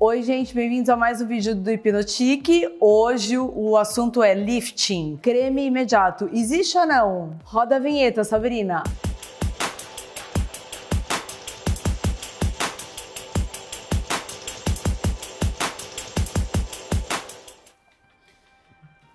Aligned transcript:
Oi, 0.00 0.22
gente, 0.22 0.54
bem-vindos 0.54 0.88
a 0.88 0.96
mais 0.96 1.20
um 1.20 1.26
vídeo 1.26 1.54
do 1.56 1.70
Hipnotique. 1.70 2.68
Hoje 2.80 3.36
o 3.36 3.76
assunto 3.76 4.22
é 4.22 4.32
lifting, 4.34 5.16
creme 5.20 5.66
imediato. 5.66 6.28
Existe 6.32 6.78
ou 6.78 6.86
não? 6.86 7.36
Roda 7.44 7.76
a 7.76 7.78
vinheta, 7.80 8.22
Sabrina. 8.22 8.82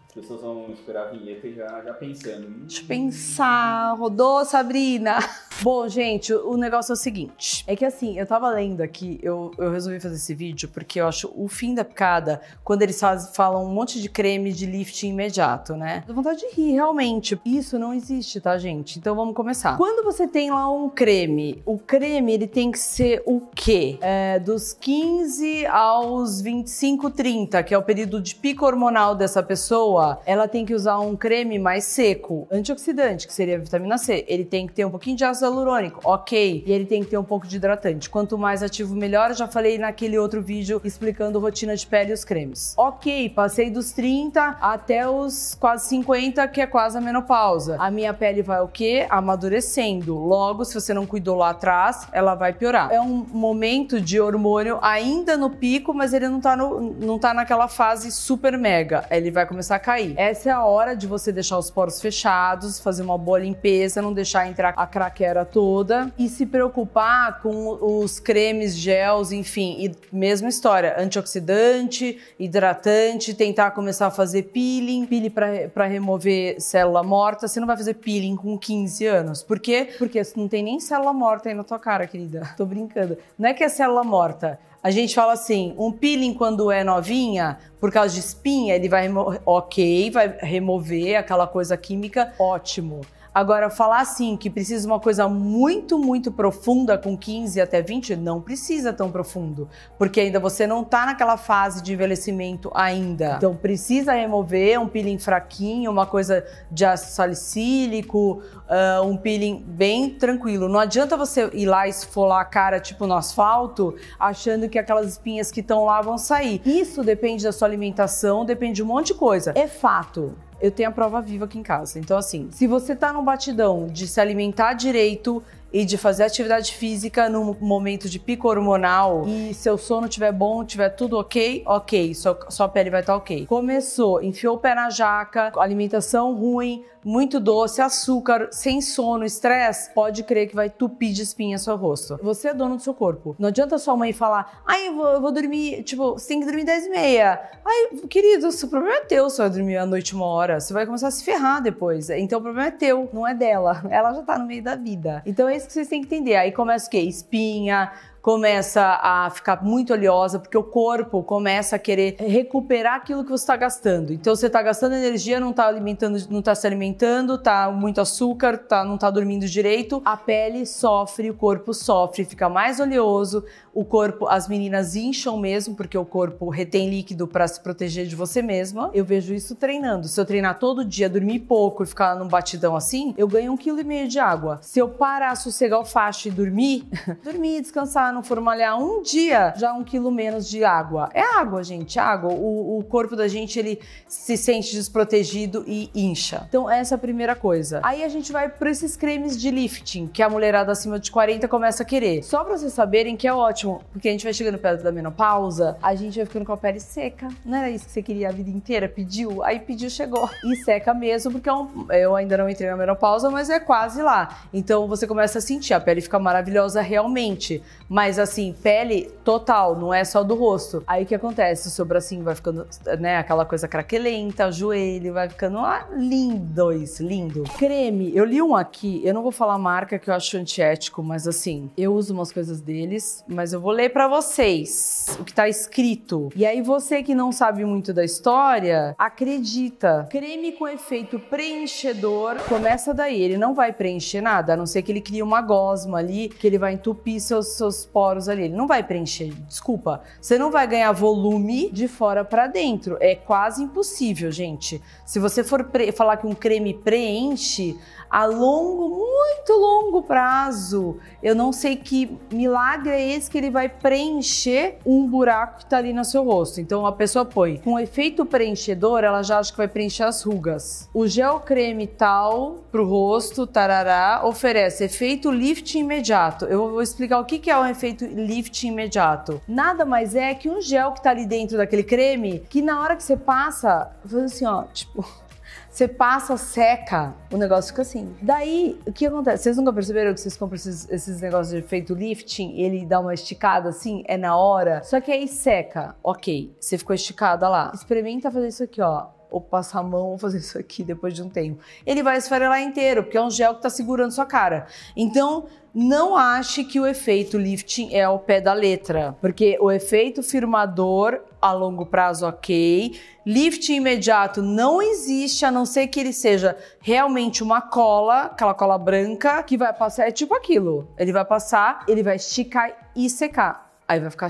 As 0.07 0.13
pessoas 0.13 0.41
vão 0.41 0.69
esperar 0.71 1.07
a 1.07 1.11
vinheta 1.11 1.47
e 1.47 1.55
já, 1.55 1.81
já 1.83 1.93
pensando. 1.93 2.47
"Hum, 2.47 2.65
Deixa 2.67 2.83
eu 2.83 2.87
pensar. 2.87 3.95
Rodou, 3.97 4.45
Sabrina? 4.45 5.17
Bom, 5.63 5.87
gente, 5.87 6.33
o 6.33 6.57
negócio 6.57 6.91
é 6.91 6.93
o 6.93 6.97
seguinte: 6.97 7.63
é 7.65 7.73
que 7.73 7.85
assim, 7.85 8.19
eu 8.19 8.25
tava 8.25 8.49
lendo 8.49 8.81
aqui, 8.81 9.17
eu, 9.23 9.49
eu 9.57 9.71
resolvi 9.71 9.97
fazer 9.97 10.15
esse 10.15 10.35
vídeo 10.35 10.67
porque 10.73 10.99
eu 10.99 11.07
acho 11.07 11.31
o 11.37 11.47
fim 11.47 11.73
da 11.73 11.85
picada 11.85 12.41
quando 12.65 12.81
eles 12.81 12.99
faz- 12.99 13.33
falam 13.33 13.63
um 13.63 13.69
monte 13.69 14.01
de 14.01 14.09
creme 14.09 14.51
de 14.51 14.65
lifting 14.65 15.11
imediato, 15.11 15.77
né? 15.77 16.03
Dá 16.05 16.13
vontade 16.13 16.41
de 16.41 16.47
rir, 16.53 16.73
realmente. 16.73 17.39
Isso 17.45 17.79
não 17.79 17.93
existe, 17.93 18.41
tá, 18.41 18.57
gente? 18.57 18.99
Então 18.99 19.15
vamos 19.15 19.33
começar. 19.33 19.77
Quando 19.77 20.03
você 20.03 20.27
tem 20.27 20.51
lá 20.51 20.69
um 20.69 20.89
creme, 20.89 21.63
o 21.65 21.77
creme 21.77 22.33
ele 22.33 22.47
tem 22.47 22.69
que 22.69 22.77
ser 22.79 23.23
o 23.25 23.39
quê? 23.55 23.97
É, 24.01 24.39
dos 24.39 24.73
15 24.73 25.65
aos 25.67 26.41
25, 26.41 27.09
30, 27.09 27.63
que 27.63 27.73
é 27.73 27.77
o 27.77 27.83
período 27.83 28.19
de 28.19 28.35
pico 28.35 28.65
hormonal 28.65 29.15
dessa 29.15 29.41
pessoa, 29.41 30.19
ela 30.25 30.45
tem 30.45 30.65
que 30.65 30.73
usar 30.73 30.99
um 30.99 31.15
creme 31.15 31.57
mais 31.57 31.85
seco, 31.85 32.49
antioxidante, 32.51 33.25
que 33.25 33.33
seria 33.33 33.55
a 33.55 33.59
vitamina 33.59 33.97
C. 33.97 34.25
Ele 34.27 34.43
tem 34.43 34.67
que 34.67 34.73
ter 34.73 34.83
um 34.83 34.91
pouquinho 34.91 35.15
de 35.15 35.23
ácido 35.23 35.52
hialurônico, 35.53 36.01
ok. 36.03 36.63
E 36.65 36.71
ele 36.71 36.85
tem 36.85 37.03
que 37.03 37.09
ter 37.09 37.17
um 37.17 37.23
pouco 37.23 37.47
de 37.47 37.55
hidratante. 37.57 38.09
Quanto 38.09 38.37
mais 38.37 38.63
ativo, 38.63 38.95
melhor. 38.95 39.29
Eu 39.29 39.35
já 39.35 39.47
falei 39.47 39.77
naquele 39.77 40.17
outro 40.17 40.41
vídeo 40.41 40.81
explicando 40.83 41.39
rotina 41.39 41.75
de 41.75 41.85
pele 41.85 42.11
e 42.11 42.13
os 42.13 42.25
cremes. 42.25 42.73
Ok, 42.77 43.29
passei 43.29 43.69
dos 43.69 43.91
30 43.91 44.57
até 44.61 45.07
os 45.07 45.55
quase 45.59 45.87
50, 45.89 46.47
que 46.47 46.61
é 46.61 46.67
quase 46.67 46.97
a 46.97 47.01
menopausa. 47.01 47.77
A 47.79 47.91
minha 47.91 48.13
pele 48.13 48.41
vai 48.41 48.61
o 48.61 48.67
quê? 48.67 49.05
Amadurecendo. 49.09 50.17
Logo, 50.17 50.65
se 50.65 50.73
você 50.73 50.93
não 50.93 51.05
cuidou 51.05 51.35
lá 51.35 51.51
atrás, 51.51 52.07
ela 52.11 52.35
vai 52.35 52.53
piorar. 52.53 52.91
É 52.91 52.99
um 52.99 53.25
momento 53.31 54.01
de 54.01 54.19
hormônio 54.19 54.79
ainda 54.81 55.37
no 55.37 55.49
pico, 55.49 55.93
mas 55.93 56.13
ele 56.13 56.27
não 56.27 56.41
tá, 56.41 56.55
no, 56.55 56.93
não 56.99 57.19
tá 57.19 57.33
naquela 57.33 57.67
fase 57.67 58.11
super 58.11 58.57
mega. 58.57 59.05
Ele 59.09 59.31
vai 59.31 59.45
começar 59.45 59.75
a 59.75 59.79
cair. 59.79 60.13
Essa 60.17 60.49
é 60.49 60.51
a 60.51 60.63
hora 60.63 60.95
de 60.95 61.07
você 61.07 61.31
deixar 61.31 61.57
os 61.57 61.69
poros 61.69 62.01
fechados, 62.01 62.79
fazer 62.79 63.03
uma 63.03 63.17
boa 63.17 63.39
limpeza, 63.39 64.01
não 64.01 64.13
deixar 64.13 64.47
entrar 64.47 64.73
a 64.75 64.87
craquera 64.87 65.42
toda 65.45 66.11
e 66.17 66.27
se 66.29 66.45
preocupar 66.45 67.41
com 67.41 67.77
os 67.81 68.19
cremes, 68.19 68.75
gels, 68.75 69.31
enfim, 69.31 69.75
e 69.79 70.15
mesma 70.15 70.49
história, 70.49 70.95
antioxidante, 70.97 72.19
hidratante, 72.39 73.33
tentar 73.33 73.71
começar 73.71 74.07
a 74.07 74.11
fazer 74.11 74.43
peeling, 74.43 75.05
peeling 75.05 75.29
para 75.29 75.85
remover 75.85 76.59
célula 76.59 77.03
morta. 77.03 77.47
Você 77.47 77.59
não 77.59 77.67
vai 77.67 77.77
fazer 77.77 77.95
peeling 77.95 78.35
com 78.35 78.57
15 78.57 79.05
anos. 79.05 79.43
Por 79.43 79.59
quê? 79.59 79.89
Porque 79.97 80.21
não 80.35 80.47
tem 80.47 80.63
nem 80.63 80.79
célula 80.79 81.13
morta 81.13 81.49
aí 81.49 81.55
na 81.55 81.63
tua 81.63 81.79
cara, 81.79 82.07
querida. 82.07 82.49
Tô 82.57 82.65
brincando. 82.65 83.17
Não 83.37 83.49
é 83.49 83.53
que 83.53 83.63
é 83.63 83.69
célula 83.69 84.03
morta. 84.03 84.59
A 84.83 84.91
gente 84.91 85.15
fala 85.15 85.31
assim, 85.31 85.73
um 85.77 85.93
peeling 85.93 86.33
quando 86.33 86.69
é 86.69 86.83
novinha, 86.83 87.57
por 87.79 87.89
causa 87.89 88.13
de 88.13 88.19
espinha, 88.19 88.75
ele 88.75 88.89
vai 88.89 89.03
remo 89.03 89.39
ok, 89.45 90.11
vai 90.11 90.37
remover 90.41 91.15
aquela 91.15 91.47
coisa 91.47 91.77
química, 91.77 92.33
ótimo. 92.37 92.99
Agora, 93.33 93.69
falar 93.69 94.01
assim 94.01 94.37
que 94.37 94.47
precisa 94.49 94.87
uma 94.87 94.99
coisa 94.99 95.27
muito, 95.27 95.97
muito 95.97 96.31
profunda 96.31 96.97
com 96.97 97.17
15 97.17 97.59
até 97.59 97.81
20, 97.81 98.15
não 98.15 98.39
precisa 98.39 98.93
tão 98.93 99.11
profundo, 99.11 99.67
porque 99.97 100.19
ainda 100.19 100.39
você 100.39 100.67
não 100.67 100.83
tá 100.83 101.07
naquela 101.07 101.35
fase 101.35 101.81
de 101.81 101.93
envelhecimento 101.93 102.69
ainda. 102.75 103.35
Então 103.37 103.55
precisa 103.55 104.13
remover 104.13 104.79
um 104.79 104.87
peeling 104.87 105.17
fraquinho, 105.17 105.89
uma 105.89 106.05
coisa 106.05 106.45
de 106.69 106.85
ácido 106.85 107.11
salicílico, 107.11 108.43
ah, 108.69 109.01
um 109.03 109.17
peeling 109.17 109.63
bem 109.67 110.11
tranquilo. 110.11 110.69
Não 110.69 110.79
adianta 110.79 111.17
você 111.17 111.49
ir 111.53 111.65
lá 111.65 111.87
esfolar 111.87 112.41
a 112.41 112.45
cara 112.45 112.79
tipo 112.79 113.07
no 113.07 113.15
asfalto, 113.15 113.95
achando 114.19 114.69
que 114.69 114.77
aquelas 114.77 115.07
espinhas 115.07 115.51
que 115.51 115.61
estão 115.61 115.85
lá 115.85 116.01
vão 116.01 116.19
sair. 116.19 116.61
Isso 116.63 117.03
depende 117.03 117.43
da 117.43 117.51
sua 117.51 117.67
alimentação, 117.67 118.45
depende 118.45 118.75
de 118.75 118.83
um 118.83 118.87
monte 118.87 119.07
de 119.07 119.15
coisa. 119.15 119.53
É 119.55 119.67
fato 119.67 120.35
eu 120.63 120.71
tenho 120.71 120.87
a 120.87 120.91
prova 120.93 121.21
viva 121.21 121.43
aqui 121.43 121.59
em 121.59 121.61
casa. 121.61 121.99
Então, 121.99 122.17
assim, 122.17 122.47
se 122.49 122.67
você 122.67 122.95
tá 122.95 123.11
num 123.11 123.21
batidão 123.21 123.87
de 123.87 124.07
se 124.07 124.21
alimentar 124.21 124.71
direito 124.71 125.43
e 125.73 125.83
de 125.83 125.97
fazer 125.97 126.23
atividade 126.23 126.73
física 126.73 127.27
num 127.27 127.55
momento 127.59 128.07
de 128.07 128.19
pico 128.19 128.47
hormonal 128.47 129.23
e 129.27 129.53
seu 129.53 129.77
sono 129.77 130.07
tiver 130.07 130.31
bom, 130.31 130.63
tiver 130.63 130.89
tudo 130.89 131.17
ok, 131.17 131.63
ok, 131.65 132.13
sua, 132.13 132.39
sua 132.49 132.69
pele 132.69 132.91
vai 132.91 133.01
estar 133.01 133.15
ok. 133.15 133.47
Começou, 133.47 134.21
enfiou 134.21 134.55
o 134.55 134.59
pé 134.59 134.75
na 134.75 134.89
jaca, 134.91 135.51
alimentação 135.57 136.35
ruim, 136.35 136.85
muito 137.03 137.39
doce, 137.39 137.81
açúcar, 137.81 138.49
sem 138.51 138.81
sono, 138.81 139.25
estresse, 139.25 139.93
pode 139.93 140.23
crer 140.23 140.47
que 140.47 140.55
vai 140.55 140.69
tupir 140.69 141.11
de 141.11 141.23
espinha 141.23 141.57
seu 141.57 141.75
rosto. 141.75 142.19
Você 142.21 142.49
é 142.49 142.53
dono 142.53 142.77
do 142.77 142.81
seu 142.81 142.93
corpo. 142.93 143.35
Não 143.37 143.49
adianta 143.49 143.77
sua 143.77 143.97
mãe 143.97 144.13
falar, 144.13 144.61
ai, 144.65 144.87
eu 144.87 144.95
vou, 144.95 145.07
eu 145.07 145.21
vou 145.21 145.31
dormir, 145.31 145.83
tipo, 145.83 146.13
você 146.13 146.29
tem 146.29 146.39
que 146.39 146.45
dormir 146.45 146.63
10 146.63 146.85
e 146.85 146.89
meia. 146.89 147.41
Ai, 147.65 147.97
querido, 148.07 148.47
o 148.47 148.67
problema 148.67 148.97
é 148.97 149.01
teu 149.01 149.29
se 149.29 149.37
vai 149.37 149.49
dormir 149.49 149.77
à 149.77 149.85
noite 149.85 150.15
uma 150.15 150.25
hora. 150.25 150.59
Você 150.59 150.73
vai 150.73 150.85
começar 150.85 151.07
a 151.07 151.11
se 151.11 151.23
ferrar 151.23 151.61
depois. 151.61 152.09
Então 152.09 152.39
o 152.39 152.41
problema 152.41 152.67
é 152.67 152.71
teu, 152.71 153.09
não 153.11 153.27
é 153.27 153.33
dela. 153.33 153.83
Ela 153.89 154.13
já 154.13 154.21
tá 154.21 154.37
no 154.37 154.45
meio 154.45 154.63
da 154.63 154.75
vida. 154.75 155.21
Então 155.25 155.47
é 155.47 155.55
isso 155.63 155.67
que 155.67 155.73
vocês 155.73 155.87
têm 155.87 156.01
que 156.01 156.07
entender. 156.07 156.35
Aí 156.35 156.51
começa 156.51 156.87
o 156.87 156.89
quê? 156.89 156.99
Espinha, 156.99 157.91
começa 158.23 159.01
a 159.03 159.29
ficar 159.29 159.61
muito 159.61 159.91
oleosa, 159.91 160.39
porque 160.39 160.57
o 160.57 160.63
corpo 160.63 161.21
começa 161.21 161.75
a 161.75 161.79
querer 161.79 162.15
recuperar 162.17 162.95
aquilo 162.95 163.21
que 163.21 163.29
você 163.29 163.43
está 163.43 163.57
gastando. 163.57 164.13
Então 164.13 164.33
você 164.33 164.47
está 164.47 164.61
gastando 164.61 164.95
energia, 164.95 165.41
não 165.41 165.49
está 165.49 165.67
alimentando, 165.67 166.17
não 166.29 166.39
está 166.39 166.55
se 166.55 166.65
alimentando, 166.65 167.37
tá 167.37 167.69
muito 167.69 167.99
açúcar, 167.99 168.57
tá, 168.57 168.85
não 168.85 168.95
está 168.95 169.11
dormindo 169.11 169.45
direito. 169.45 170.01
A 170.05 170.15
pele 170.15 170.65
sofre, 170.65 171.29
o 171.29 171.33
corpo 171.33 171.73
sofre, 171.73 172.23
fica 172.23 172.47
mais 172.47 172.79
oleoso. 172.79 173.43
O 173.73 173.83
corpo, 173.83 174.27
as 174.27 174.47
meninas 174.47 174.95
incham 174.95 175.37
mesmo, 175.37 175.75
porque 175.75 175.97
o 175.97 176.05
corpo 176.05 176.47
retém 176.47 176.89
líquido 176.89 177.27
para 177.27 177.47
se 177.47 177.59
proteger 177.59 178.05
de 178.05 178.15
você 178.15 178.41
mesma. 178.41 178.89
Eu 178.93 179.03
vejo 179.03 179.33
isso 179.33 179.55
treinando. 179.55 180.07
Se 180.07 180.21
eu 180.21 180.25
treinar 180.25 180.59
todo 180.59 180.85
dia, 180.85 181.09
dormir 181.09 181.39
pouco 181.39 181.83
e 181.83 181.85
ficar 181.85 182.15
num 182.15 182.27
batidão 182.27 182.75
assim, 182.75 183.13
eu 183.17 183.27
ganho 183.27 183.51
um 183.51 183.57
quilo 183.57 183.81
e 183.81 183.83
meio 183.83 184.07
de 184.07 184.19
água. 184.19 184.59
Se 184.61 184.79
eu 184.79 184.87
parar, 184.87 185.35
sossegar 185.35 185.79
o 185.79 185.85
facho 185.85 186.27
e 186.27 186.31
dormir, 186.31 186.87
dormir, 187.23 187.61
descansar, 187.61 188.12
não 188.13 188.23
for 188.23 188.39
malhar 188.39 188.77
um 188.79 189.01
dia, 189.01 189.53
já 189.57 189.73
um 189.73 189.83
quilo 189.83 190.11
menos 190.11 190.47
de 190.47 190.63
água. 190.63 191.09
É 191.13 191.21
água, 191.21 191.63
gente, 191.63 191.99
água. 191.99 192.31
O, 192.31 192.79
o 192.79 192.83
corpo 192.83 193.15
da 193.15 193.27
gente, 193.27 193.57
ele 193.59 193.79
se 194.07 194.37
sente 194.37 194.73
desprotegido 194.75 195.63
e 195.67 195.89
incha. 195.93 196.45
Então, 196.47 196.69
essa 196.69 196.93
é 196.93 196.97
a 196.97 196.99
primeira 196.99 197.35
coisa. 197.35 197.79
Aí 197.83 198.03
a 198.03 198.07
gente 198.07 198.31
vai 198.31 198.47
para 198.49 198.69
esses 198.69 198.95
cremes 198.95 199.39
de 199.39 199.49
lifting, 199.51 200.07
que 200.07 200.21
a 200.21 200.29
mulherada 200.29 200.71
acima 200.71 200.99
de 200.99 201.11
40 201.11 201.47
começa 201.47 201.83
a 201.83 201.85
querer. 201.85 202.23
Só 202.23 202.43
pra 202.43 202.57
vocês 202.57 202.71
saberem 202.73 203.17
que 203.17 203.27
é 203.27 203.33
ótimo, 203.33 203.81
porque 203.91 204.07
a 204.07 204.11
gente 204.11 204.23
vai 204.23 204.33
chegando 204.33 204.57
perto 204.57 204.83
da 204.83 204.91
menopausa, 204.91 205.77
a 205.81 205.95
gente 205.95 206.17
vai 206.17 206.25
ficando 206.25 206.45
com 206.45 206.53
a 206.53 206.57
pele 206.57 206.79
seca. 206.79 207.27
Não 207.45 207.57
era 207.57 207.69
isso 207.69 207.85
que 207.85 207.91
você 207.91 208.01
queria 208.03 208.29
a 208.29 208.31
vida 208.31 208.49
inteira? 208.49 208.87
Pediu? 208.87 209.43
Aí 209.43 209.59
pediu, 209.59 209.89
chegou. 209.89 210.29
E 210.45 210.55
seca 210.57 210.93
mesmo, 210.93 211.31
porque 211.31 211.49
é 211.49 211.53
um- 211.53 211.87
eu 211.91 212.15
ainda 212.15 212.37
não 212.37 212.49
entrei 212.49 212.69
na 212.69 212.77
menopausa, 212.77 213.29
mas 213.29 213.49
é 213.49 213.59
quase 213.59 214.01
lá. 214.01 214.43
Então 214.53 214.87
você 214.87 215.07
começa 215.07 215.39
a 215.39 215.41
sentir, 215.41 215.73
a 215.73 215.79
pele 215.79 216.01
fica 216.01 216.19
maravilhosa 216.19 216.81
realmente. 216.81 217.61
Mas 217.89 218.02
assim, 218.19 218.53
pele 218.61 219.11
total, 219.23 219.75
não 219.75 219.93
é 219.93 220.03
só 220.03 220.23
do 220.23 220.35
rosto. 220.35 220.83
Aí 220.87 221.03
o 221.03 221.05
que 221.05 221.15
acontece? 221.15 221.67
O 221.67 221.71
seu 221.71 221.85
bracinho 221.85 222.23
vai 222.23 222.35
ficando, 222.35 222.67
né, 222.99 223.17
aquela 223.17 223.45
coisa 223.45 223.67
craquelenta, 223.67 224.47
o 224.47 224.51
joelho 224.51 225.13
vai 225.13 225.29
ficando 225.29 225.59
ah, 225.59 225.87
lindo 225.95 226.71
isso, 226.71 227.05
lindo. 227.05 227.43
Creme, 227.57 228.15
eu 228.15 228.25
li 228.25 228.41
um 228.41 228.55
aqui, 228.55 229.01
eu 229.03 229.13
não 229.13 229.23
vou 229.23 229.31
falar 229.31 229.57
marca 229.57 229.97
que 229.97 230.09
eu 230.09 230.13
acho 230.13 230.37
antiético, 230.37 231.01
mas 231.01 231.27
assim, 231.27 231.69
eu 231.77 231.93
uso 231.93 232.13
umas 232.13 232.31
coisas 232.31 232.61
deles, 232.61 233.23
mas 233.27 233.53
eu 233.53 233.61
vou 233.61 233.71
ler 233.71 233.89
pra 233.89 234.07
vocês 234.07 235.05
o 235.19 235.23
que 235.23 235.33
tá 235.33 235.47
escrito. 235.47 236.29
E 236.35 236.45
aí 236.45 236.61
você 236.61 237.01
que 237.01 237.15
não 237.15 237.31
sabe 237.31 237.63
muito 237.65 237.93
da 237.93 238.03
história, 238.03 238.95
acredita. 238.97 240.07
Creme 240.09 240.53
com 240.53 240.67
efeito 240.67 241.19
preenchedor, 241.19 242.37
começa 242.47 242.93
daí, 242.93 243.21
ele 243.21 243.37
não 243.37 243.53
vai 243.53 243.71
preencher 243.71 244.21
nada, 244.21 244.53
a 244.53 244.57
não 244.57 244.65
ser 244.65 244.81
que 244.81 244.91
ele 244.91 245.01
crie 245.01 245.23
uma 245.23 245.41
gosma 245.41 245.99
ali, 245.99 246.29
que 246.29 246.45
ele 246.45 246.57
vai 246.57 246.73
entupir 246.73 247.19
seus, 247.19 247.55
seus 247.55 247.85
poros 247.93 248.27
ali. 248.27 248.45
Ele 248.45 248.55
não 248.55 248.67
vai 248.67 248.83
preencher, 248.83 249.31
desculpa. 249.47 250.01
Você 250.19 250.37
não 250.37 250.49
vai 250.49 250.65
ganhar 250.65 250.91
volume 250.91 251.69
de 251.71 251.87
fora 251.87 252.25
pra 252.25 252.47
dentro. 252.47 252.97
É 252.99 253.15
quase 253.15 253.61
impossível, 253.61 254.31
gente. 254.31 254.81
Se 255.05 255.19
você 255.19 255.43
for 255.43 255.69
falar 255.95 256.17
que 256.17 256.25
um 256.25 256.33
creme 256.33 256.73
preenche, 256.73 257.77
a 258.09 258.25
longo, 258.25 258.89
muito 258.89 259.53
longo 259.53 260.01
prazo, 260.03 260.97
eu 261.21 261.35
não 261.35 261.51
sei 261.51 261.75
que 261.75 262.17
milagre 262.31 262.91
é 262.91 263.15
esse 263.15 263.29
que 263.29 263.37
ele 263.37 263.49
vai 263.49 263.67
preencher 263.67 264.77
um 264.85 265.07
buraco 265.07 265.59
que 265.59 265.65
tá 265.65 265.77
ali 265.77 265.93
no 265.93 266.05
seu 266.05 266.23
rosto. 266.23 266.61
Então 266.61 266.85
a 266.85 266.91
pessoa 266.91 267.25
põe 267.25 267.57
com 267.57 267.79
efeito 267.79 268.25
preenchedor, 268.25 269.03
ela 269.03 269.23
já 269.23 269.39
acha 269.39 269.51
que 269.51 269.57
vai 269.57 269.67
preencher 269.67 270.03
as 270.03 270.21
rugas. 270.21 270.89
O 270.93 271.07
gel 271.07 271.39
creme 271.39 271.87
tal 271.87 272.63
pro 272.71 272.87
rosto, 272.87 273.45
tarará, 273.45 274.21
oferece 274.23 274.83
efeito 274.83 275.31
lift 275.31 275.77
imediato. 275.77 276.45
Eu 276.45 276.69
vou 276.69 276.81
explicar 276.81 277.19
o 277.19 277.25
que 277.25 277.49
é 277.49 277.57
um 277.57 277.65
efeito 277.65 277.82
efeito 277.83 278.05
lift 278.05 278.65
imediato? 278.65 279.41
Nada 279.47 279.83
mais 279.83 280.15
é 280.15 280.33
que 280.33 280.49
um 280.49 280.61
gel 280.61 280.93
que 280.93 281.03
tá 281.03 281.09
ali 281.09 281.25
dentro 281.25 281.57
daquele 281.57 281.83
creme, 281.83 282.39
que 282.49 282.61
na 282.61 282.81
hora 282.81 282.95
que 282.95 283.03
você 283.03 283.17
passa, 283.17 283.91
faz 284.05 284.23
assim, 284.23 284.45
ó, 284.45 284.63
tipo, 284.63 285.05
você 285.69 285.87
passa, 285.87 286.37
seca, 286.37 287.13
o 287.31 287.35
negócio 287.37 287.71
fica 287.71 287.81
assim. 287.81 288.15
Daí, 288.21 288.79
o 288.87 288.93
que 288.93 289.05
acontece? 289.05 289.43
Vocês 289.43 289.57
nunca 289.57 289.73
perceberam 289.73 290.13
que 290.13 290.21
vocês 290.21 290.37
compram 290.37 290.55
esses, 290.55 290.89
esses 290.89 291.19
negócios 291.21 291.49
de 291.49 291.57
efeito 291.57 291.93
lifting, 291.93 292.57
ele 292.57 292.85
dá 292.85 292.99
uma 292.99 293.13
esticada 293.13 293.69
assim, 293.69 294.03
é 294.07 294.17
na 294.17 294.37
hora, 294.37 294.81
só 294.83 295.01
que 295.01 295.11
aí 295.11 295.27
seca. 295.27 295.95
Ok, 296.01 296.55
você 296.59 296.77
ficou 296.77 296.95
esticada 296.95 297.49
lá. 297.49 297.71
Experimenta 297.73 298.31
fazer 298.31 298.47
isso 298.47 298.63
aqui, 298.63 298.81
ó 298.81 299.07
ou 299.33 299.41
passar 299.41 299.79
a 299.79 299.83
mão 299.83 300.11
ou 300.11 300.17
fazer 300.17 300.37
isso 300.37 300.57
aqui 300.59 300.83
depois 300.83 301.13
de 301.13 301.23
um 301.23 301.27
tempo. 301.27 301.59
Ele 301.85 302.03
vai 302.03 302.17
esfarelar 302.17 302.61
inteiro, 302.61 303.03
porque 303.03 303.17
é 303.17 303.21
um 303.21 303.31
gel 303.31 303.53
que 303.53 303.59
está 303.59 303.69
segurando 303.69 304.11
sua 304.11 304.27
cara. 304.27 304.67
Então, 304.95 305.47
não 305.73 306.15
ache 306.15 306.63
que 306.63 306.79
o 306.79 306.85
efeito 306.85 307.35
lifting 307.35 307.93
é 307.93 308.03
ao 308.03 308.19
pé 308.19 308.39
da 308.39 308.53
letra, 308.53 309.17
porque 309.19 309.57
o 309.59 309.71
efeito 309.71 310.21
firmador 310.21 311.19
a 311.41 311.51
longo 311.51 311.83
prazo, 311.83 312.27
ok. 312.27 312.95
Lifting 313.25 313.77
imediato 313.77 314.43
não 314.43 314.81
existe, 314.81 315.43
a 315.45 315.51
não 315.51 315.65
ser 315.65 315.87
que 315.87 315.99
ele 315.99 316.13
seja 316.13 316.55
realmente 316.79 317.41
uma 317.41 317.59
cola, 317.59 318.25
aquela 318.25 318.53
cola 318.53 318.77
branca, 318.77 319.41
que 319.41 319.57
vai 319.57 319.73
passar, 319.73 320.07
é 320.07 320.11
tipo 320.11 320.35
aquilo. 320.35 320.87
Ele 320.95 321.11
vai 321.11 321.25
passar, 321.25 321.83
ele 321.87 322.03
vai 322.03 322.17
esticar 322.17 322.91
e 322.95 323.09
secar. 323.09 323.73
Aí 323.87 323.99
vai 323.99 324.11
ficar 324.11 324.29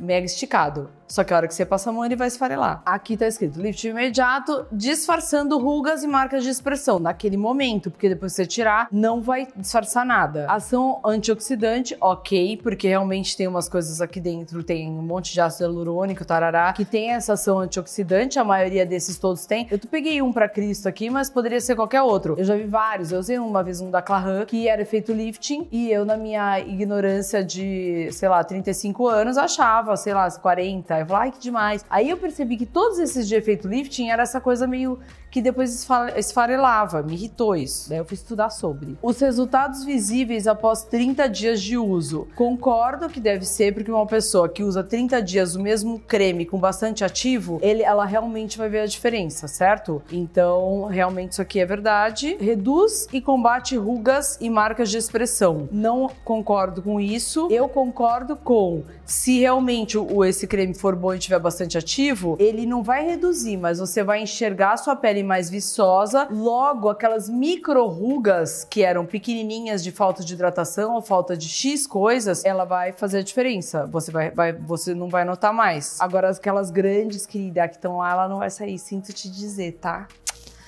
mega 0.00 0.26
esticado. 0.26 0.90
Só 1.10 1.24
que 1.24 1.34
a 1.34 1.36
hora 1.36 1.48
que 1.48 1.54
você 1.54 1.66
passa 1.66 1.90
a 1.90 1.92
mão, 1.92 2.04
ele 2.04 2.14
vai 2.14 2.28
esfarelar. 2.28 2.82
Aqui 2.86 3.16
tá 3.16 3.26
escrito 3.26 3.60
lift 3.60 3.86
imediato, 3.86 4.64
disfarçando 4.70 5.58
rugas 5.58 6.04
e 6.04 6.06
marcas 6.06 6.44
de 6.44 6.50
expressão 6.50 7.00
naquele 7.00 7.36
momento, 7.36 7.90
porque 7.90 8.08
depois 8.08 8.32
que 8.32 8.36
você 8.36 8.46
tirar, 8.46 8.86
não 8.92 9.20
vai 9.20 9.48
disfarçar 9.56 10.06
nada. 10.06 10.46
Ação 10.48 11.00
antioxidante, 11.04 11.96
ok, 12.00 12.58
porque 12.58 12.86
realmente 12.86 13.36
tem 13.36 13.48
umas 13.48 13.68
coisas 13.68 14.00
aqui 14.00 14.20
dentro, 14.20 14.62
tem 14.62 14.88
um 14.88 15.02
monte 15.02 15.32
de 15.32 15.40
ácido 15.40 15.64
hialurônico, 15.64 16.24
tarará, 16.24 16.72
que 16.72 16.84
tem 16.84 17.10
essa 17.10 17.32
ação 17.32 17.58
antioxidante, 17.58 18.38
a 18.38 18.44
maioria 18.44 18.86
desses 18.86 19.18
todos 19.18 19.44
tem. 19.46 19.66
Eu 19.68 19.80
peguei 19.90 20.22
um 20.22 20.32
para 20.32 20.48
Cristo 20.48 20.88
aqui, 20.88 21.10
mas 21.10 21.28
poderia 21.28 21.60
ser 21.60 21.74
qualquer 21.74 22.02
outro. 22.02 22.36
Eu 22.38 22.44
já 22.44 22.54
vi 22.54 22.66
vários, 22.66 23.10
eu 23.10 23.18
usei 23.18 23.36
uma 23.36 23.64
vez 23.64 23.80
um 23.80 23.90
da 23.90 24.00
Claran, 24.00 24.44
que 24.44 24.68
era 24.68 24.82
efeito 24.82 25.12
lifting, 25.12 25.66
e 25.72 25.90
eu, 25.90 26.04
na 26.04 26.16
minha 26.16 26.60
ignorância 26.60 27.42
de, 27.42 28.08
sei 28.12 28.28
lá, 28.28 28.44
35 28.44 29.08
anos, 29.08 29.36
achava, 29.36 29.96
sei 29.96 30.14
lá, 30.14 30.30
40, 30.30 30.99
que 31.04 31.40
demais. 31.40 31.84
Aí 31.88 32.10
eu 32.10 32.16
percebi 32.16 32.56
que 32.56 32.66
todos 32.66 32.98
esses 32.98 33.26
de 33.26 33.34
efeito 33.34 33.68
lifting 33.68 34.08
era 34.10 34.22
essa 34.22 34.40
coisa 34.40 34.66
meio 34.66 34.98
que 35.30 35.40
depois 35.40 35.86
esfarelava, 36.16 37.02
me 37.02 37.14
irritou 37.14 37.54
isso. 37.54 37.88
Daí 37.88 37.98
eu 37.98 38.04
fui 38.04 38.14
estudar 38.14 38.50
sobre. 38.50 38.98
Os 39.02 39.20
resultados 39.20 39.84
visíveis 39.84 40.46
após 40.46 40.82
30 40.82 41.28
dias 41.28 41.62
de 41.62 41.76
uso. 41.76 42.26
Concordo 42.34 43.08
que 43.08 43.20
deve 43.20 43.44
ser 43.44 43.72
porque 43.72 43.90
uma 43.90 44.06
pessoa 44.06 44.48
que 44.48 44.62
usa 44.62 44.82
30 44.82 45.22
dias 45.22 45.54
o 45.54 45.62
mesmo 45.62 45.98
creme 46.00 46.44
com 46.44 46.58
bastante 46.58 47.04
ativo, 47.04 47.58
ele, 47.62 47.82
ela 47.82 48.04
realmente 48.04 48.58
vai 48.58 48.68
ver 48.68 48.80
a 48.80 48.86
diferença, 48.86 49.46
certo? 49.46 50.02
Então, 50.10 50.86
realmente 50.86 51.32
isso 51.32 51.42
aqui 51.42 51.60
é 51.60 51.66
verdade. 51.66 52.36
Reduz 52.40 53.06
e 53.12 53.20
combate 53.20 53.76
rugas 53.76 54.38
e 54.40 54.50
marcas 54.50 54.90
de 54.90 54.98
expressão. 54.98 55.68
Não 55.70 56.10
concordo 56.24 56.82
com 56.82 57.00
isso. 57.00 57.48
Eu 57.50 57.68
concordo 57.68 58.36
com 58.36 58.82
se 59.10 59.40
realmente 59.40 59.98
o, 59.98 60.24
esse 60.24 60.46
creme 60.46 60.72
for 60.72 60.94
bom 60.94 61.12
e 61.12 61.18
tiver 61.18 61.38
bastante 61.40 61.76
ativo, 61.76 62.36
ele 62.38 62.64
não 62.64 62.82
vai 62.82 63.04
reduzir, 63.04 63.56
mas 63.56 63.78
você 63.78 64.04
vai 64.04 64.22
enxergar 64.22 64.74
a 64.74 64.76
sua 64.76 64.94
pele 64.94 65.19
pele 65.20 65.22
mais 65.22 65.48
viçosa, 65.50 66.26
logo 66.30 66.88
aquelas 66.88 67.28
micro 67.28 67.86
rugas 67.86 68.64
que 68.64 68.82
eram 68.82 69.06
pequenininhas 69.06 69.82
de 69.82 69.92
falta 69.92 70.24
de 70.24 70.34
hidratação 70.34 70.94
ou 70.94 71.02
falta 71.02 71.36
de 71.36 71.48
X 71.48 71.86
coisas, 71.86 72.44
ela 72.44 72.64
vai 72.64 72.92
fazer 72.92 73.18
a 73.18 73.22
diferença. 73.22 73.86
Você 73.86 74.10
vai, 74.10 74.30
vai 74.30 74.52
você 74.52 74.94
não 74.94 75.08
vai 75.08 75.24
notar 75.24 75.52
mais. 75.52 76.00
Agora 76.00 76.30
aquelas 76.30 76.70
grandes 76.70 77.26
querida 77.26 77.68
que 77.68 77.76
estão 77.76 77.98
lá, 77.98 78.12
ela 78.12 78.28
não 78.28 78.38
vai 78.38 78.50
sair, 78.50 78.78
sinto 78.78 79.12
te 79.12 79.30
dizer, 79.30 79.72
tá? 79.80 80.08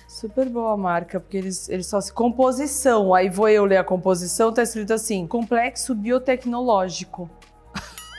Super 0.08 0.48
boa 0.48 0.74
a 0.74 0.76
marca, 0.76 1.18
porque 1.18 1.36
eles, 1.36 1.68
eles 1.68 1.86
só 1.86 2.00
se. 2.00 2.12
Composição. 2.12 3.14
Aí 3.14 3.28
vou 3.28 3.48
eu 3.48 3.64
ler 3.64 3.78
a 3.78 3.84
composição, 3.84 4.52
tá 4.52 4.62
escrito 4.62 4.92
assim: 4.92 5.26
complexo 5.26 5.94
biotecnológico. 5.94 7.28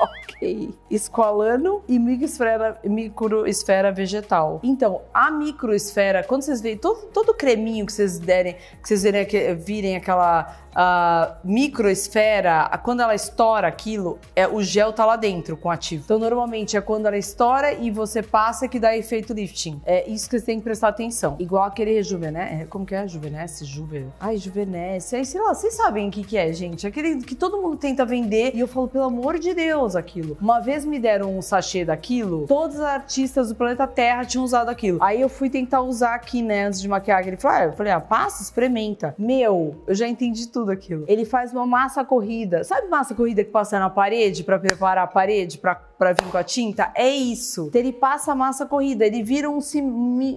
ok. 0.44 0.74
Esqualano 0.90 1.82
e 1.88 1.98
microesfera, 1.98 2.80
microesfera 2.84 3.92
vegetal. 3.92 4.60
Então, 4.64 5.02
a 5.14 5.32
microesfera, 5.32 6.24
quando 6.24 6.44
vocês 6.44 6.62
veem 6.62 6.78
todo, 6.78 7.08
todo 7.08 7.34
creminho 7.34 7.86
que 7.86 7.94
vocês 7.94 8.20
derem, 8.20 8.56
que 8.82 8.88
vocês 8.88 9.04
virem, 9.04 9.26
virem 9.56 9.96
aquela 9.96 10.64
a 10.76 11.38
microesfera, 11.44 12.70
quando 12.84 13.02
ela 13.02 13.14
estoura 13.14 13.68
aquilo, 13.68 14.20
é, 14.36 14.48
o 14.48 14.62
gel 14.64 14.92
tá 14.92 15.06
lá 15.06 15.16
dentro 15.16 15.56
com 15.56 15.70
ativo. 15.70 16.04
Então, 16.04 16.18
normalmente 16.18 16.76
é 16.76 16.82
quando 16.82 17.06
ela 17.06 17.18
estoura 17.18 17.74
e 17.74 17.92
você 17.92 18.22
passa 18.24 18.68
que 18.68 18.80
dá 18.80 18.96
efeito 18.96 19.34
lifting. 19.34 19.82
É 19.86 20.10
isso 20.10 20.30
que 20.30 20.40
você 20.40 20.46
tem 20.46 20.58
que 20.58 20.64
prestar 20.64 20.90
atenção. 20.90 21.36
Igual 21.40 21.64
aquele 21.64 21.94
rejuvenesce. 21.94 22.66
Como 22.66 22.86
que 22.86 22.96
é? 22.96 23.02
Rejuvenesce? 23.02 23.66
Juve... 23.66 24.08
Ai, 24.20 24.38
juvenesce. 24.38 25.16
Aí, 25.16 25.26
sei 25.26 25.42
lá, 25.42 25.54
vocês 25.54 25.74
sabem 25.76 26.08
o 26.08 26.12
que, 26.12 26.24
que 26.24 26.38
é, 26.38 26.52
gente. 26.52 26.88
Aquele 26.88 27.22
que 27.22 27.36
todo 27.36 27.62
mundo 27.62 27.78
tenta 27.78 28.06
vender 28.06 28.56
e 28.56 28.60
eu 28.60 28.68
falo, 28.68 28.88
pelo 28.88 29.06
amor 29.06 29.38
de 29.38 29.54
Deus, 29.54 29.93
aquilo. 29.96 30.38
Uma 30.42 30.60
vez 30.60 30.86
me 30.86 31.00
deram 31.00 31.38
um 31.38 31.42
sachê 31.42 31.86
daquilo, 31.86 32.46
todos 32.48 32.78
os 32.78 32.82
artistas 32.82 33.50
do 33.50 33.56
planeta 33.56 33.88
Terra 33.88 34.26
tinham 34.26 34.44
usado 34.44 34.70
aquilo. 34.70 35.02
Aí 35.02 35.22
eu 35.22 35.30
fui 35.30 35.50
tentar 35.50 35.82
usar 35.82 36.16
aqui, 36.16 36.42
né, 36.42 36.66
antes 36.66 36.82
de 36.82 36.88
maquiar. 36.88 37.28
Ele 37.28 37.38
falou, 37.38 37.58
ah, 37.58 37.64
eu 37.66 37.74
falei, 37.74 37.92
ah, 37.92 38.00
passa, 38.00 38.42
experimenta. 38.42 39.16
Meu, 39.18 39.76
eu 39.88 39.96
já 39.96 40.08
entendi 40.08 40.48
tudo 40.48 40.72
aquilo. 40.72 41.06
Ele 41.08 41.26
faz 41.26 41.52
uma 41.52 41.66
massa 41.66 42.04
corrida. 42.04 42.64
Sabe 42.64 42.88
massa 42.88 43.14
corrida 43.14 43.44
que 43.44 43.52
passa 43.52 43.80
na 43.80 43.90
parede 43.90 44.44
para 44.44 44.60
preparar 44.60 45.04
a 45.04 45.08
parede 45.08 45.58
para 45.58 45.76
vir 46.14 46.30
com 46.30 46.38
a 46.38 46.44
tinta? 46.44 46.92
É 46.96 47.10
isso. 47.10 47.70
Ele 47.74 47.94
passa 47.94 48.32
a 48.32 48.36
massa 48.36 48.66
corrida, 48.66 49.06
ele 49.06 49.24
vira 49.24 49.50
um, 49.50 49.60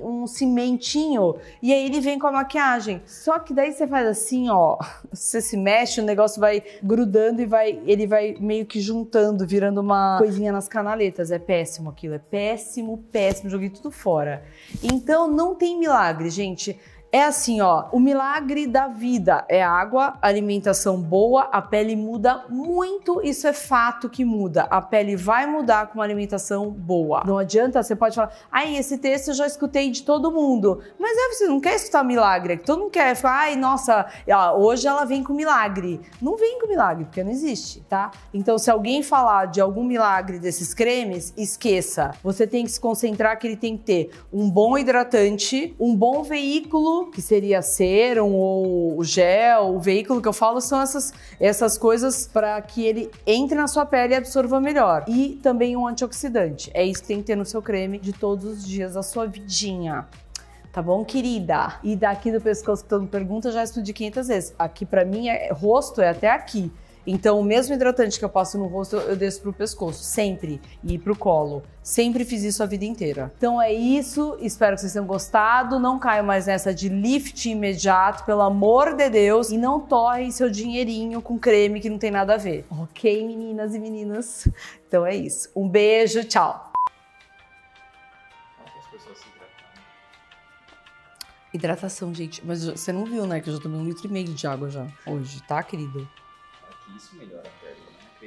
um 0.04 0.26
cimentinho 0.26 1.36
e 1.62 1.72
aí 1.72 1.86
ele 1.86 2.00
vem 2.00 2.18
com 2.18 2.26
a 2.26 2.32
maquiagem. 2.32 3.02
Só 3.06 3.38
que 3.38 3.52
daí 3.52 3.72
você 3.72 3.86
faz 3.86 4.06
assim, 4.06 4.48
ó, 4.48 4.78
você 5.12 5.40
se 5.40 5.56
mexe, 5.56 6.00
o 6.00 6.04
negócio 6.04 6.40
vai 6.40 6.62
grudando 6.82 7.42
e 7.42 7.46
vai, 7.46 7.80
ele 7.84 8.06
vai 8.06 8.36
meio 8.38 8.66
que 8.66 8.80
juntando, 8.80 9.46
virando 9.46 9.80
uma 9.80 10.18
coisinha 10.18 10.52
nas 10.52 10.68
canaletas. 10.68 11.30
É 11.30 11.38
péssimo 11.38 11.90
aquilo, 11.90 12.14
é 12.14 12.18
péssimo, 12.18 12.98
péssimo. 13.10 13.50
Joguei 13.50 13.70
tudo 13.70 13.90
fora. 13.90 14.44
Então 14.82 15.28
não 15.28 15.54
tem 15.54 15.78
milagre, 15.78 16.30
gente. 16.30 16.78
É 17.12 17.22
assim, 17.22 17.60
ó, 17.60 17.86
o 17.92 18.00
milagre 18.00 18.66
da 18.66 18.88
vida 18.88 19.44
é 19.48 19.62
água, 19.62 20.18
alimentação 20.20 21.00
boa, 21.00 21.42
a 21.52 21.62
pele 21.62 21.94
muda 21.94 22.44
muito, 22.48 23.20
isso 23.22 23.46
é 23.46 23.52
fato 23.52 24.10
que 24.10 24.24
muda. 24.24 24.64
A 24.64 24.82
pele 24.82 25.14
vai 25.14 25.46
mudar 25.46 25.86
com 25.86 25.94
uma 25.94 26.04
alimentação 26.04 26.68
boa. 26.68 27.22
Não 27.24 27.38
adianta, 27.38 27.82
você 27.82 27.94
pode 27.94 28.16
falar, 28.16 28.32
ai, 28.50 28.76
esse 28.76 28.98
texto 28.98 29.28
eu 29.28 29.34
já 29.34 29.46
escutei 29.46 29.90
de 29.90 30.02
todo 30.02 30.32
mundo. 30.32 30.82
Mas 30.98 31.16
é, 31.16 31.28
você 31.32 31.46
não 31.46 31.60
quer 31.60 31.76
escutar 31.76 32.02
milagre, 32.02 32.54
é 32.54 32.56
todo 32.56 32.80
mundo 32.80 32.90
quer 32.90 33.14
falar, 33.14 33.38
ai, 33.42 33.56
nossa, 33.56 34.06
hoje 34.56 34.86
ela 34.86 35.04
vem 35.04 35.22
com 35.22 35.32
milagre. 35.32 36.00
Não 36.20 36.36
vem 36.36 36.60
com 36.60 36.66
milagre, 36.66 37.04
porque 37.04 37.22
não 37.22 37.30
existe, 37.30 37.80
tá? 37.82 38.10
Então, 38.34 38.58
se 38.58 38.70
alguém 38.70 39.02
falar 39.02 39.46
de 39.46 39.60
algum 39.60 39.84
milagre 39.84 40.38
desses 40.38 40.74
cremes, 40.74 41.32
esqueça. 41.36 42.10
Você 42.22 42.46
tem 42.46 42.64
que 42.64 42.72
se 42.72 42.80
concentrar 42.80 43.38
que 43.38 43.46
ele 43.46 43.56
tem 43.56 43.76
que 43.76 43.84
ter 43.84 44.10
um 44.32 44.50
bom 44.50 44.76
hidratante, 44.76 45.74
um 45.78 45.94
bom 45.94 46.22
veículo 46.22 47.05
que 47.12 47.22
seria 47.22 47.62
serum 47.62 48.32
ou 48.32 49.02
gel, 49.04 49.74
o 49.74 49.80
veículo 49.80 50.20
que 50.20 50.28
eu 50.28 50.32
falo 50.32 50.60
são 50.60 50.80
essas, 50.80 51.12
essas 51.40 51.78
coisas 51.78 52.26
para 52.26 52.60
que 52.62 52.84
ele 52.84 53.10
entre 53.26 53.56
na 53.56 53.66
sua 53.66 53.86
pele 53.86 54.14
e 54.14 54.16
absorva 54.16 54.60
melhor. 54.60 55.04
E 55.08 55.38
também 55.42 55.76
um 55.76 55.86
antioxidante. 55.86 56.70
É 56.74 56.84
isso 56.84 57.02
que 57.02 57.08
tem 57.08 57.18
que 57.18 57.24
ter 57.24 57.36
no 57.36 57.44
seu 57.44 57.62
creme 57.62 57.98
de 57.98 58.12
todos 58.12 58.44
os 58.44 58.66
dias 58.66 58.94
da 58.94 59.02
sua 59.02 59.26
vidinha. 59.26 60.06
Tá 60.72 60.82
bom, 60.82 61.04
querida? 61.06 61.80
E 61.82 61.96
daqui 61.96 62.30
do 62.30 62.38
pescoço 62.38 62.82
que 62.82 62.88
todo 62.90 63.00
mundo 63.00 63.10
pergunta, 63.10 63.50
já 63.50 63.64
explodi 63.64 63.94
500 63.94 64.28
vezes. 64.28 64.54
Aqui 64.58 64.84
para 64.84 65.06
mim, 65.06 65.28
é, 65.28 65.50
rosto 65.50 66.02
é 66.02 66.10
até 66.10 66.30
aqui. 66.30 66.70
Então, 67.06 67.38
o 67.38 67.44
mesmo 67.44 67.74
hidratante 67.74 68.18
que 68.18 68.24
eu 68.24 68.28
passo 68.28 68.58
no 68.58 68.66
rosto, 68.66 68.96
eu 68.96 69.14
desço 69.14 69.40
pro 69.40 69.52
pescoço, 69.52 70.02
sempre. 70.02 70.60
E 70.82 70.98
pro 70.98 71.16
colo. 71.16 71.62
Sempre 71.82 72.24
fiz 72.24 72.42
isso 72.42 72.64
a 72.64 72.66
vida 72.66 72.84
inteira. 72.84 73.32
Então 73.36 73.62
é 73.62 73.72
isso, 73.72 74.36
espero 74.40 74.74
que 74.74 74.80
vocês 74.80 74.92
tenham 74.92 75.06
gostado. 75.06 75.78
Não 75.78 76.00
caio 76.00 76.24
mais 76.24 76.46
nessa 76.46 76.74
de 76.74 76.88
lift 76.88 77.48
imediato, 77.48 78.24
pelo 78.24 78.40
amor 78.42 78.94
de 78.94 79.08
Deus. 79.08 79.50
E 79.50 79.56
não 79.56 79.78
torrem 79.78 80.32
seu 80.32 80.50
dinheirinho 80.50 81.22
com 81.22 81.38
creme 81.38 81.80
que 81.80 81.88
não 81.88 81.98
tem 81.98 82.10
nada 82.10 82.34
a 82.34 82.36
ver. 82.36 82.66
Ok, 82.68 83.24
meninas 83.24 83.72
e 83.74 83.78
meninas? 83.78 84.48
Então 84.88 85.06
é 85.06 85.14
isso. 85.14 85.48
Um 85.54 85.68
beijo, 85.68 86.24
tchau. 86.24 86.72
Hidratação, 91.54 92.12
gente. 92.12 92.44
Mas 92.44 92.64
você 92.64 92.92
não 92.92 93.04
viu, 93.04 93.26
né? 93.26 93.40
Que 93.40 93.48
eu 93.48 93.54
já 93.54 93.60
tomei 93.60 93.78
um 93.78 93.84
litro 93.84 94.06
e 94.06 94.10
meio 94.10 94.26
de 94.26 94.46
água 94.46 94.68
já 94.68 94.86
hoje, 95.06 95.40
tá, 95.44 95.62
querido? 95.62 96.08
Isso 96.96 97.16
melhora 97.16 97.46
a 97.48 97.64
pele, 97.64 97.80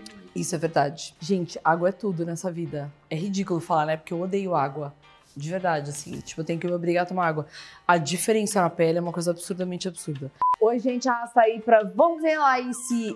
né? 0.03 0.23
Isso 0.35 0.55
é 0.55 0.57
verdade. 0.57 1.15
Gente, 1.19 1.59
água 1.63 1.89
é 1.89 1.91
tudo 1.91 2.25
nessa 2.25 2.51
vida. 2.51 2.91
É 3.09 3.15
ridículo 3.15 3.59
falar, 3.59 3.85
né? 3.85 3.97
Porque 3.97 4.13
eu 4.13 4.21
odeio 4.21 4.55
água. 4.55 4.93
De 5.35 5.49
verdade, 5.49 5.89
assim. 5.89 6.19
Tipo, 6.21 6.41
eu 6.41 6.45
tenho 6.45 6.59
que 6.59 6.67
me 6.67 6.73
obrigar 6.73 7.03
a 7.03 7.05
tomar 7.05 7.27
água. 7.27 7.47
A 7.88 7.97
diferença 7.97 8.61
na 8.61 8.69
pele 8.69 8.97
é 8.97 9.01
uma 9.01 9.11
coisa 9.11 9.31
absurdamente 9.31 9.88
absurda. 9.88 10.31
Oi, 10.61 10.79
gente, 10.79 11.07
arrasta 11.07 11.41
aí 11.41 11.59
pra. 11.61 11.83
Vamos 11.83 12.21
ver 12.21 12.38
lá 12.38 12.59
e 12.59 12.73
se. 12.73 13.15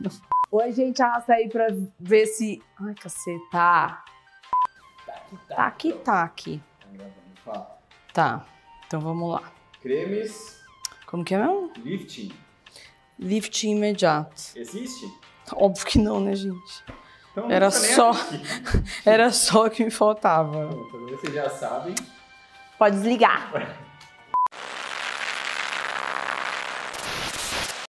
Oi, 0.50 0.72
gente, 0.72 1.00
arrasta 1.02 1.34
aí 1.34 1.48
pra 1.48 1.66
ver 1.98 2.26
se. 2.26 2.62
Ai, 2.80 2.94
caceta. 2.94 3.40
Tá. 3.50 4.04
Tac, 5.48 5.92
tac. 6.04 6.60
Tá. 7.44 7.78
Tá. 8.12 8.46
Então 8.86 9.00
vamos 9.00 9.30
lá. 9.32 9.50
Cremes 9.80 10.60
Como 11.06 11.24
que 11.24 11.34
é 11.34 11.38
mesmo? 11.38 11.72
lifting. 11.78 12.32
Lift 13.18 13.66
imediato. 13.66 14.42
Existe? 14.56 15.06
Óbvio 15.54 15.86
que 15.86 15.98
não, 15.98 16.20
né, 16.20 16.34
gente? 16.34 16.84
Então, 17.32 17.50
Era 17.50 17.70
só-. 17.70 18.12
Era 19.04 19.30
só 19.32 19.66
o 19.66 19.70
que 19.70 19.84
me 19.84 19.90
faltava. 19.90 20.68
Pronto, 20.68 20.96
agora 20.96 21.16
vocês 21.16 21.34
já 21.34 21.48
sabem. 21.50 21.94
Pode 22.78 22.96
desligar. 22.96 23.52